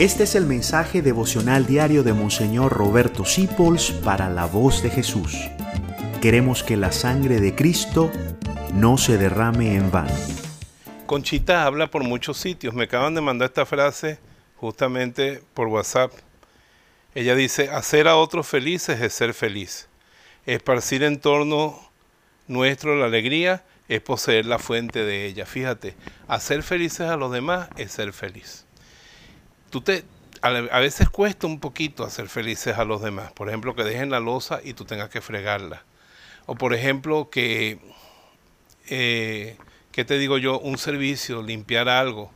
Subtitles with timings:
[0.00, 5.36] Este es el mensaje devocional diario de Monseñor Roberto Sipols para la voz de Jesús.
[6.22, 8.10] Queremos que la sangre de Cristo
[8.72, 10.14] no se derrame en vano.
[11.04, 12.72] Conchita habla por muchos sitios.
[12.72, 14.18] Me acaban de mandar esta frase
[14.56, 16.10] justamente por WhatsApp.
[17.14, 19.90] Ella dice, hacer a otros felices es ser feliz.
[20.46, 21.78] Esparcir en torno
[22.48, 25.44] nuestro la alegría es poseer la fuente de ella.
[25.44, 25.94] Fíjate,
[26.26, 28.64] hacer felices a los demás es ser feliz
[29.70, 30.04] tú te,
[30.42, 33.32] a, veces cuesta un poquito hacer felices a los demás.
[33.32, 35.84] Por ejemplo, que dejen la losa y tú tengas que fregarla.
[36.46, 37.78] O por ejemplo, que,
[38.88, 39.56] eh,
[39.92, 40.58] ¿qué te digo yo?
[40.58, 42.30] Un servicio, limpiar algo.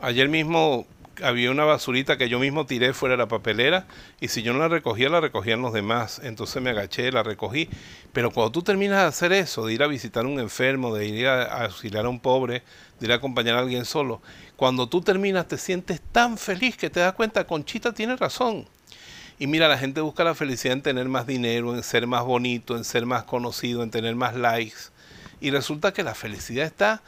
[0.00, 0.86] Ayer mismo
[1.22, 3.86] había una basurita que yo mismo tiré fuera de la papelera
[4.20, 6.20] y si yo no la recogía, la recogían los demás.
[6.22, 7.68] Entonces me agaché, la recogí.
[8.12, 11.06] Pero cuando tú terminas de hacer eso, de ir a visitar a un enfermo, de
[11.06, 12.62] ir a, auxiliar a un pobre,
[13.00, 14.22] de ir a acompañar a alguien solo,
[14.56, 18.66] cuando tú terminas te sientes tan feliz que te das cuenta, Conchita tiene razón.
[19.38, 22.76] Y mira, la gente busca la felicidad en tener más dinero, en ser más bonito,
[22.76, 24.90] en ser más conocido, en tener más likes.
[25.40, 27.02] Y resulta que la felicidad está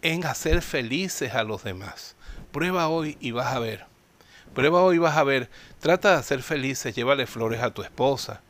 [0.00, 2.16] en hacer felices a los demás.
[2.54, 3.84] Prueba hoy y vas a ver.
[4.54, 5.50] Prueba hoy y vas a ver.
[5.80, 8.42] Trata de hacer felices, llévale flores a tu esposa.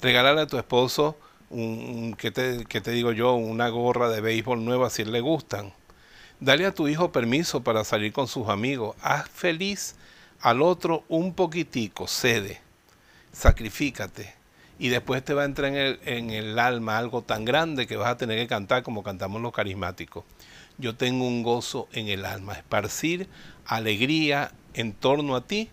[0.00, 1.18] Regálale a tu esposo,
[1.50, 3.34] un, ¿qué, te, te digo yo?
[3.34, 5.72] Una gorra de béisbol nueva si le gustan.
[6.38, 8.94] Dale a tu hijo permiso para salir con sus amigos.
[9.02, 9.96] Haz feliz
[10.38, 12.60] al otro un poquitico, cede,
[13.32, 14.32] sacrifícate.
[14.78, 17.96] Y después te va a entrar en el, en el alma algo tan grande que
[17.96, 20.24] vas a tener que cantar como cantamos los carismáticos
[20.78, 22.54] yo tengo un gozo en el alma.
[22.54, 23.28] Esparcir
[23.66, 25.70] alegría en torno a ti